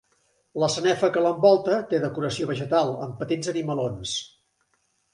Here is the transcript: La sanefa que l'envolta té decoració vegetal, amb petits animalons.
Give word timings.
La 0.63 0.69
sanefa 0.75 1.09
que 1.17 1.23
l'envolta 1.25 1.77
té 1.93 2.01
decoració 2.07 2.51
vegetal, 2.55 2.97
amb 3.07 3.23
petits 3.23 3.55
animalons. 3.57 4.19